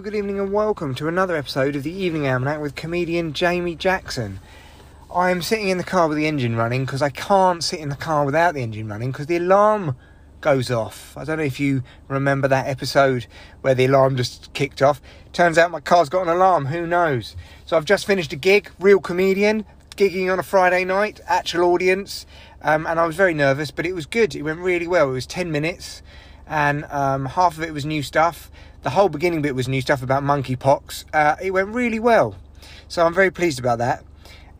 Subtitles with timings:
[0.00, 4.40] good evening, and welcome to another episode of the Evening Almanac with comedian Jamie Jackson.
[5.10, 7.88] I am sitting in the car with the engine running because I can't sit in
[7.88, 9.96] the car without the engine running because the alarm
[10.42, 11.16] goes off.
[11.16, 13.26] I don't know if you remember that episode
[13.62, 15.00] where the alarm just kicked off.
[15.32, 17.34] Turns out my car's got an alarm, who knows?
[17.64, 19.64] So I've just finished a gig, real comedian,
[19.96, 22.26] gigging on a Friday night, actual audience,
[22.60, 24.34] um, and I was very nervous, but it was good.
[24.34, 25.08] It went really well.
[25.08, 26.02] It was 10 minutes,
[26.46, 28.50] and um, half of it was new stuff
[28.86, 31.06] the whole beginning bit was new stuff about monkeypox.
[31.12, 32.36] Uh, it went really well,
[32.86, 34.04] so I'm very pleased about that.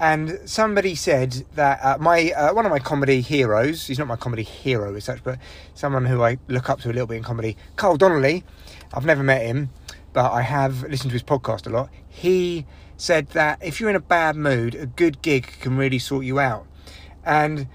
[0.01, 4.17] And somebody said that uh, my uh, one of my comedy heroes, he's not my
[4.17, 5.39] comedy hero as such, but
[5.75, 8.43] someone who I look up to a little bit in comedy, Carl Donnelly.
[8.93, 9.71] I've never met him,
[10.13, 11.89] but I have listened to his podcast a lot.
[12.09, 12.67] He
[12.97, 16.41] said that if you're in a bad mood, a good gig can really sort you
[16.41, 16.67] out.
[17.25, 17.69] And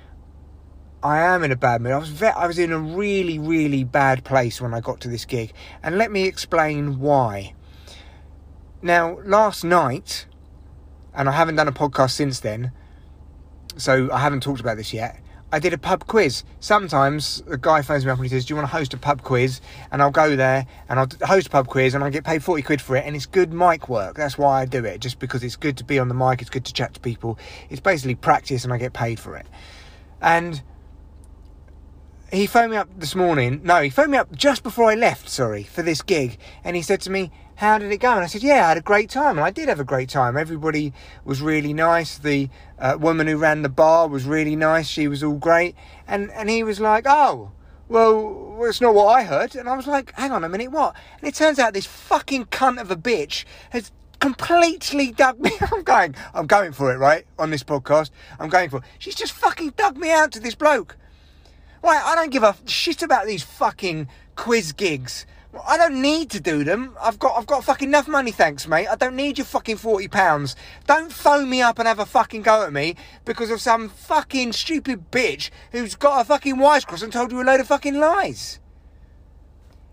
[1.03, 1.93] I am in a bad mood.
[1.93, 5.07] I was ve- I was in a really really bad place when I got to
[5.07, 7.53] this gig, and let me explain why.
[8.83, 10.25] Now, last night,
[11.13, 12.71] and I haven't done a podcast since then,
[13.77, 15.19] so I haven't talked about this yet.
[15.53, 16.45] I did a pub quiz.
[16.61, 18.97] Sometimes a guy phones me up and he says, "Do you want to host a
[18.97, 19.59] pub quiz?"
[19.91, 22.61] And I'll go there and I'll host a pub quiz and I get paid forty
[22.61, 24.15] quid for it, and it's good mic work.
[24.15, 26.41] That's why I do it, just because it's good to be on the mic.
[26.41, 27.37] It's good to chat to people.
[27.69, 29.47] It's basically practice, and I get paid for it.
[30.21, 30.61] And
[32.31, 33.61] he phoned me up this morning.
[33.63, 36.37] No, he phoned me up just before I left, sorry, for this gig.
[36.63, 38.11] And he said to me, How did it go?
[38.13, 39.37] And I said, Yeah, I had a great time.
[39.37, 40.37] And I did have a great time.
[40.37, 40.93] Everybody
[41.25, 42.17] was really nice.
[42.17, 44.87] The uh, woman who ran the bar was really nice.
[44.87, 45.75] She was all great.
[46.07, 47.51] And, and he was like, Oh,
[47.89, 49.55] well, it's not what I heard.
[49.55, 50.95] And I was like, Hang on a minute, what?
[51.19, 55.51] And it turns out this fucking cunt of a bitch has completely dug me.
[55.73, 57.25] I'm going, I'm going for it, right?
[57.37, 58.83] On this podcast, I'm going for it.
[58.99, 60.95] She's just fucking dug me out to this bloke.
[61.83, 65.25] Right, I don't give a shit about these fucking quiz gigs.
[65.67, 66.95] I don't need to do them.
[67.01, 68.87] I've got I've got fucking enough money, thanks, mate.
[68.87, 70.55] I don't need your fucking forty pounds.
[70.87, 72.95] Don't phone me up and have a fucking go at me
[73.25, 77.41] because of some fucking stupid bitch who's got a fucking wise cross and told you
[77.41, 78.59] a load of fucking lies.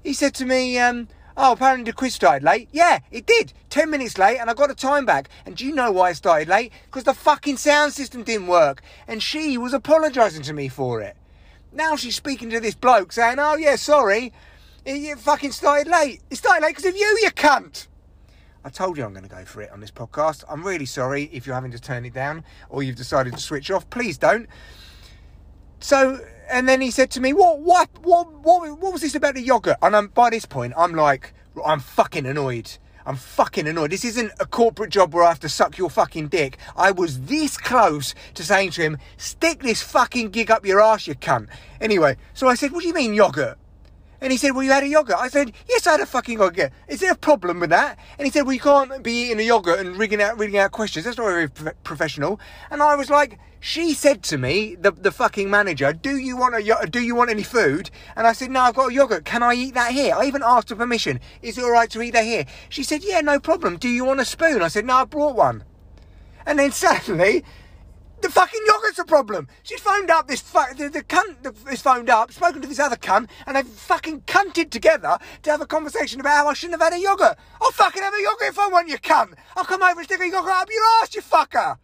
[0.05, 1.09] He said to me, um,
[1.41, 2.69] Oh, apparently the quiz started late.
[2.73, 3.53] Yeah, it did.
[3.71, 5.29] Ten minutes late, and I got a time back.
[5.47, 6.73] And do you know why it started late?
[6.87, 8.83] Because the fucking sound system didn't work.
[9.07, 11.17] And she was apologising to me for it.
[11.73, 14.33] Now she's speaking to this bloke saying, oh yeah, sorry,
[14.87, 16.23] you fucking started late.
[16.31, 17.89] It started late because of you, you cunt.
[18.65, 20.45] I told you I'm going to go for it on this podcast.
[20.49, 23.71] I'm really sorry if you're having to turn it down or you've decided to switch
[23.71, 23.89] off.
[23.91, 24.49] Please don't.
[25.81, 26.21] So,
[26.51, 29.43] and then he said to me, "What, what, what, what, what was this about the
[29.43, 31.33] yogurt?" And I'm, by this point, I'm like,
[31.65, 32.79] I'm fucking annoyed.
[33.07, 33.91] I'm fucking annoyed.
[33.91, 36.59] This isn't a corporate job where I have to suck your fucking dick.
[36.77, 41.07] I was this close to saying to him, stick this fucking gig up your ass,
[41.07, 41.49] you cunt.
[41.81, 43.59] Anyway, so I said, what do you mean yogurt?
[44.21, 45.17] And he said, Well, you had a yogurt.
[45.17, 46.73] I said, Yes, I had a fucking yogurt.
[46.89, 47.99] Is there a problem with that?
[48.19, 50.73] And he said, Well, you can't be eating a yogurt and reading out, reading out
[50.73, 51.05] questions.
[51.05, 52.41] That's not very pro- professional.
[52.71, 56.57] And I was like, She said to me, the, the fucking manager, Do you want
[56.57, 57.91] a do you want any food?
[58.17, 59.25] And I said, No, I've got a yogurt.
[59.25, 60.15] Can I eat that here?
[60.17, 61.21] I even asked for permission.
[61.43, 62.45] Is it all right to eat that here?
[62.69, 63.77] She said, Yeah, no problem.
[63.77, 64.63] Do you want a spoon?
[64.63, 65.65] I said, No, I brought one.
[66.45, 67.45] And then suddenly,
[68.21, 69.49] the fucking yogurt's a problem.
[69.63, 72.97] She's phoned up this fu- the, the cunt is phoned up, spoken to this other
[72.97, 76.93] cunt, and they've fucking cunted together to have a conversation about how I shouldn't have
[76.93, 77.37] had a yogurt.
[77.61, 79.35] I'll fucking have a yogurt if I want you, cunt.
[79.57, 81.79] I'll come over and stick a yogurt up your ass, you fucker.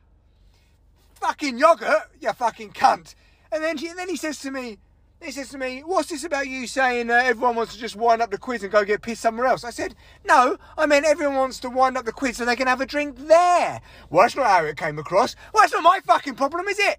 [1.14, 3.14] Fucking yogurt, you fucking cunt.
[3.52, 4.78] And then, she, and then he says to me,
[5.24, 8.20] he says to me, What's this about you saying uh, everyone wants to just wind
[8.20, 9.64] up the quiz and go get pissed somewhere else?
[9.64, 12.66] I said, No, I mean everyone wants to wind up the quiz so they can
[12.66, 13.80] have a drink there.
[14.10, 15.34] Well, that's not how it came across.
[15.52, 16.98] Well, that's not my fucking problem, is it?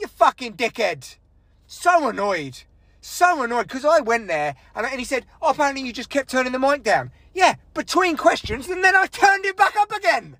[0.00, 1.16] You fucking dickhead.
[1.66, 2.62] So annoyed.
[3.00, 6.30] So annoyed because I went there and, and he said, Oh, apparently you just kept
[6.30, 7.10] turning the mic down.
[7.34, 10.36] Yeah, between questions, and then I turned it back up again.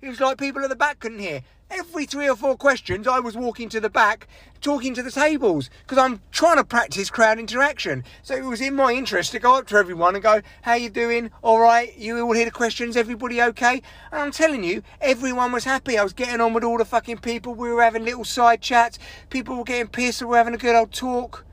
[0.00, 1.42] It was like people at the back couldn't hear.
[1.70, 4.28] Every three or four questions, I was walking to the back,
[4.60, 8.04] talking to the tables, because I'm trying to practice crowd interaction.
[8.22, 10.90] So it was in my interest to go up to everyone and go, "How you
[10.90, 11.30] doing?
[11.42, 11.96] All right?
[11.96, 12.96] You all hear the questions?
[12.96, 13.82] Everybody okay?"
[14.12, 15.98] And I'm telling you, everyone was happy.
[15.98, 17.54] I was getting on with all the fucking people.
[17.54, 18.98] We were having little side chats.
[19.30, 20.20] People were getting pissed.
[20.20, 21.44] And We were having a good old talk.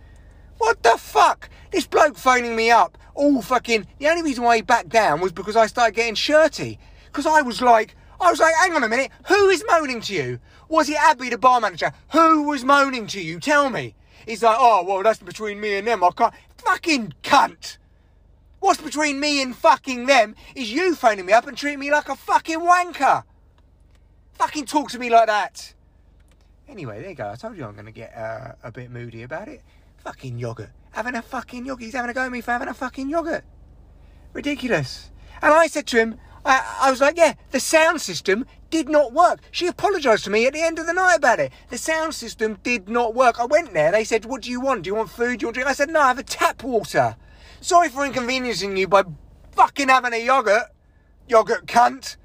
[0.57, 1.49] What the fuck?
[1.71, 3.87] This bloke phoning me up, all fucking.
[3.97, 6.77] The only reason why he backed down was because I started getting shirty.
[7.05, 10.13] Because I was like, I was like, hang on a minute, who is moaning to
[10.13, 10.39] you?
[10.69, 11.91] Was it Abby, the bar manager?
[12.11, 13.39] Who was moaning to you?
[13.39, 13.95] Tell me.
[14.27, 16.03] He's like, oh, well, that's between me and them.
[16.03, 16.33] I can't.
[16.57, 17.77] Fucking cunt.
[18.59, 22.09] What's between me and fucking them is you phoning me up and treating me like
[22.09, 23.23] a fucking wanker.
[24.33, 25.73] Fucking talk to me like that.
[26.69, 27.31] Anyway, there you go.
[27.31, 29.63] I told you I'm going to get uh, a bit moody about it.
[29.97, 30.69] Fucking yogurt.
[30.91, 31.83] Having a fucking yogurt.
[31.83, 33.43] He's having a go at me for having a fucking yogurt.
[34.33, 35.09] Ridiculous.
[35.41, 39.13] And I said to him, I, I was like, yeah, the sound system did not
[39.13, 39.39] work.
[39.51, 41.51] She apologised to me at the end of the night about it.
[41.69, 43.39] The sound system did not work.
[43.39, 43.91] I went there.
[43.91, 44.83] They said, what do you want?
[44.83, 45.39] Do you want food?
[45.39, 45.69] Do you want drink?
[45.69, 47.15] I said, no, I have a tap water.
[47.59, 49.03] Sorry for inconveniencing you by
[49.51, 50.71] fucking having a yogurt.
[51.27, 52.15] Yogurt cunt.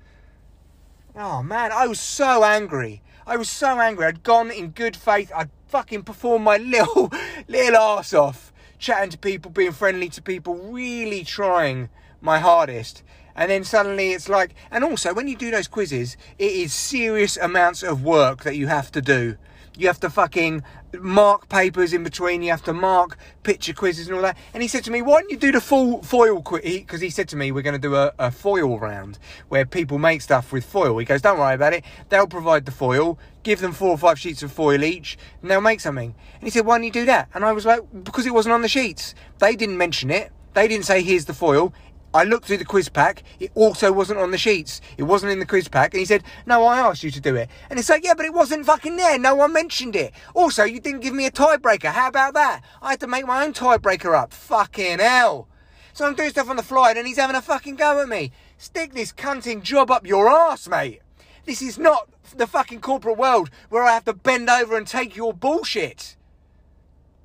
[1.15, 3.03] Oh man, I was so angry.
[3.27, 4.07] I was so angry.
[4.07, 5.33] I'd gone in good faith.
[5.35, 7.13] I'd fucking performed my little,
[7.49, 8.53] little arse off.
[8.79, 11.89] Chatting to people, being friendly to people, really trying
[12.21, 13.03] my hardest
[13.37, 17.37] and then suddenly it's like and also when you do those quizzes it is serious
[17.37, 19.37] amounts of work that you have to do.
[19.79, 20.63] You have to fucking
[20.99, 24.39] mark papers in between you have to mark picture quizzes and all that.
[24.55, 27.09] And he said to me why don't you do the full foil quiz because he,
[27.09, 29.19] he, said to me we're going to do a, a foil round
[29.49, 30.97] where people make stuff with foil.
[30.97, 31.85] He goes don't worry about it.
[32.09, 33.19] They'll provide the foil.
[33.43, 36.15] Give them four or five sheets of foil each and they'll make something.
[36.35, 37.29] And he said why don't you do that?
[37.35, 39.15] And i was like because it wasn't on the sheets.
[39.41, 40.33] They didn't mention it.
[40.55, 41.75] They didn't say here's the foil
[42.17, 43.23] I looked through the quiz pack.
[43.39, 44.81] It also wasn't on the sheets.
[44.97, 45.93] It wasn't in the quiz pack.
[45.93, 47.51] And he said, No, I asked you to do it.
[47.69, 49.19] And it's like, Yeah, but it wasn't fucking there.
[49.19, 50.15] No one mentioned it.
[50.33, 51.93] Also, you didn't give me a tiebreaker.
[51.93, 52.63] How about that?
[52.81, 54.33] I had to make my own tiebreaker up.
[54.33, 55.47] Fucking hell.
[55.93, 58.33] So I'm doing stuff on the fly and he's having a fucking go at me.
[58.57, 61.01] Stick this cunting job up your ass, mate.
[61.45, 65.17] This is not the fucking corporate world where I have to bend over and take
[65.17, 66.17] your bullshit.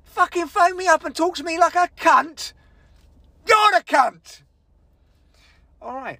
[0.04, 2.52] Fucking phone me up and talk to me like a cunt.
[3.46, 4.42] You're a cunt!
[5.82, 6.18] All right.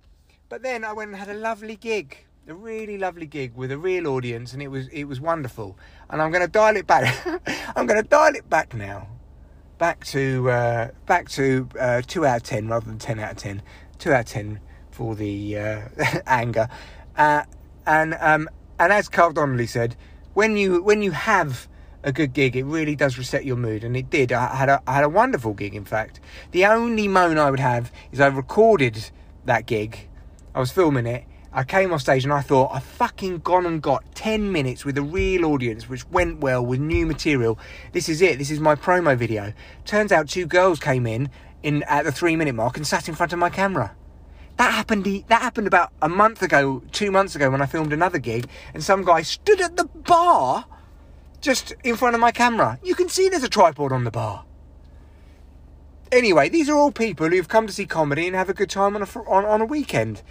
[0.49, 2.17] But then I went and had a lovely gig,
[2.47, 5.79] a really lovely gig with a real audience, and it was it was wonderful.
[6.11, 7.27] And I'm going to dial it back.
[7.77, 9.09] I'm going to dial it back now,
[9.79, 13.37] back to uh, back to uh, two out of ten rather than ten out of
[13.39, 13.63] ten.
[13.99, 14.61] Two out of ten
[14.91, 15.81] for the uh,
[16.27, 16.69] anger,
[17.17, 17.45] uh,
[17.87, 18.49] and um,
[18.79, 19.97] and as Carl Donnelly said,
[20.35, 21.69] when you when you have
[22.05, 22.57] a good gig.
[22.57, 24.33] It really does reset your mood, and it did.
[24.33, 25.75] I had a I had a wonderful gig.
[25.75, 26.21] In fact,
[26.51, 29.11] the only moan I would have is I recorded
[29.45, 30.09] that gig.
[30.55, 31.25] I was filming it.
[31.55, 34.97] I came off stage and I thought I've fucking gone and got 10 minutes with
[34.97, 37.59] a real audience, which went well with new material.
[37.93, 38.39] This is it.
[38.39, 39.53] This is my promo video.
[39.85, 41.29] Turns out two girls came in,
[41.63, 43.95] in at the three minute mark and sat in front of my camera.
[44.57, 45.05] That happened.
[45.29, 48.83] That happened about a month ago, two months ago, when I filmed another gig, and
[48.83, 50.65] some guy stood at the bar,
[51.41, 52.79] just in front of my camera.
[52.83, 54.45] You can see there's a tripod on the bar.
[56.13, 58.95] Anyway, these are all people who've come to see comedy and have a good time
[58.95, 60.23] on a on, on a weekend.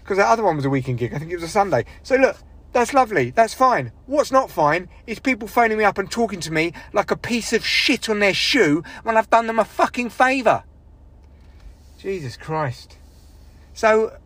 [0.00, 1.14] Because the other one was a weekend gig.
[1.14, 1.86] I think it was a Sunday.
[2.02, 2.36] So look,
[2.72, 3.30] that's lovely.
[3.30, 3.92] That's fine.
[4.06, 7.54] What's not fine is people phoning me up and talking to me like a piece
[7.54, 10.64] of shit on their shoe when I've done them a fucking favour.
[11.98, 12.98] Jesus Christ.
[13.72, 14.16] So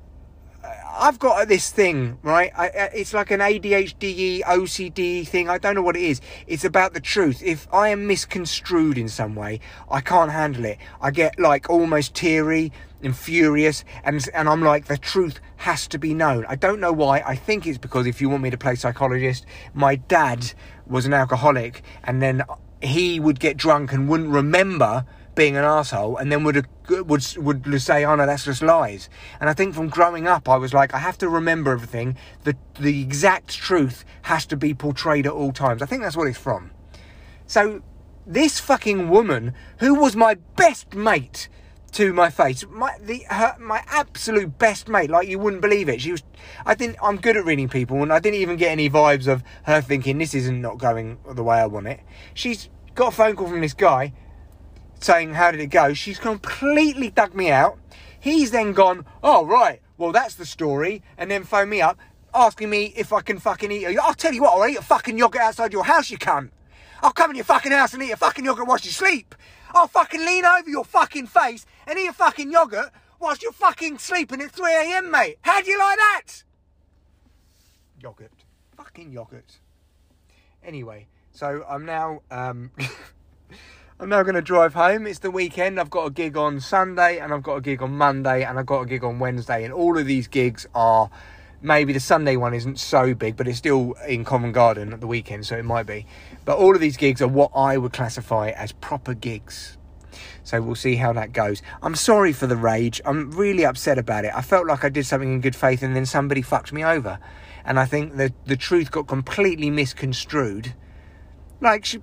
[0.98, 2.50] I've got this thing, right?
[2.56, 5.48] I, it's like an ADHD, OCD thing.
[5.48, 6.20] I don't know what it is.
[6.46, 7.42] It's about the truth.
[7.42, 9.60] If I am misconstrued in some way,
[9.90, 10.78] I can't handle it.
[11.00, 12.72] I get like almost teary
[13.02, 16.46] and furious, and and I'm like, the truth has to be known.
[16.48, 17.22] I don't know why.
[17.26, 20.52] I think it's because if you want me to play psychologist, my dad
[20.86, 22.42] was an alcoholic, and then
[22.82, 25.04] he would get drunk and wouldn't remember
[25.36, 29.48] being an asshole, and then would would would say, "Oh no, that's just lies." And
[29.48, 32.16] I think from growing up, I was like, I have to remember everything.
[32.42, 35.82] The the exact truth has to be portrayed at all times.
[35.82, 36.72] I think that's what it's from.
[37.46, 37.82] So
[38.26, 41.48] this fucking woman, who was my best mate
[41.92, 46.00] to my face, my the her, my absolute best mate, like you wouldn't believe it.
[46.00, 46.24] She was.
[46.64, 46.96] I didn't.
[47.02, 50.18] I'm good at reading people, and I didn't even get any vibes of her thinking
[50.18, 52.00] this isn't not going the way I want it.
[52.34, 54.14] She's got a phone call from this guy
[55.00, 55.94] saying, How did it go?
[55.94, 57.78] She's completely dug me out.
[58.20, 61.02] He's then gone, Oh, right, well, that's the story.
[61.16, 61.98] And then phoned me up
[62.34, 63.98] asking me if I can fucking eat.
[63.98, 66.50] I'll tell you what, I'll eat a fucking yogurt outside your house, you cunt.
[67.02, 69.34] I'll come in your fucking house and eat a fucking yogurt whilst you sleep.
[69.74, 73.98] I'll fucking lean over your fucking face and eat a fucking yogurt whilst you're fucking
[73.98, 75.38] sleeping at 3 a.m., mate.
[75.42, 76.26] How do you like that?
[78.02, 78.32] Yogurt.
[78.76, 79.58] Fucking yogurt.
[80.62, 82.22] Anyway, so I'm now.
[82.30, 82.70] Um,
[83.98, 85.06] I'm now going to drive home.
[85.06, 85.80] It's the weekend.
[85.80, 88.66] I've got a gig on Sunday and I've got a gig on Monday and I've
[88.66, 89.64] got a gig on Wednesday.
[89.64, 91.08] And all of these gigs are
[91.62, 95.06] maybe the Sunday one isn't so big, but it's still in Covent Garden at the
[95.06, 96.04] weekend, so it might be.
[96.44, 99.78] But all of these gigs are what I would classify as proper gigs.
[100.44, 101.62] So we'll see how that goes.
[101.82, 103.00] I'm sorry for the rage.
[103.06, 104.32] I'm really upset about it.
[104.34, 107.18] I felt like I did something in good faith and then somebody fucked me over.
[107.64, 110.74] And I think that the truth got completely misconstrued
[111.60, 111.98] like, she,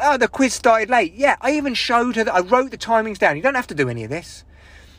[0.00, 1.14] oh, the quiz started late.
[1.14, 3.36] Yeah, I even showed her that I wrote the timings down.
[3.36, 4.44] You don't have to do any of this.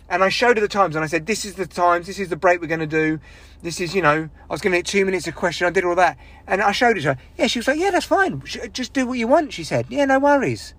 [0.07, 2.29] And I showed her the times and I said, this is the times, this is
[2.29, 3.19] the break we're going to do.
[3.63, 5.65] This is, you know, I was giving it two minutes of question.
[5.65, 6.17] I did all that.
[6.45, 7.19] And I showed it to her.
[7.37, 8.43] Yeah, she was like, yeah, that's fine.
[8.71, 9.87] Just do what you want, she said.
[9.89, 10.75] Yeah, no worries.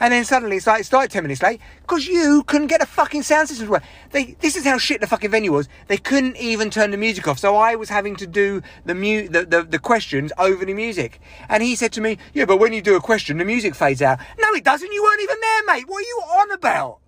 [0.00, 2.86] And then suddenly it's like, it started 10 minutes late because you couldn't get a
[2.86, 3.82] fucking sound system to work.
[4.10, 5.68] They, this is how shit the fucking venue was.
[5.88, 7.38] They couldn't even turn the music off.
[7.38, 11.20] So I was having to do the, mu- the, the, the questions over the music.
[11.48, 14.02] And he said to me, yeah, but when you do a question, the music fades
[14.02, 14.18] out.
[14.38, 14.92] No, it doesn't.
[14.92, 15.88] You weren't even there, mate.
[15.88, 16.98] What are you on about?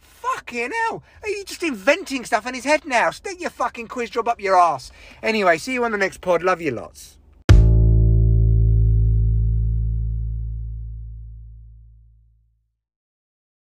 [0.00, 1.02] Fucking hell.
[1.22, 3.10] Are you just inventing stuff in his head now?
[3.10, 4.92] Stick your fucking quiz job up your ass.
[5.22, 6.42] Anyway, see you on the next pod.
[6.42, 7.16] Love you lots.